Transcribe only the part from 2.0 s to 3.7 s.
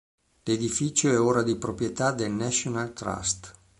del National Trust.